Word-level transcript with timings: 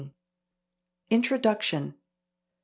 INTRODUCTION 1.11 1.89
1. 1.89 1.93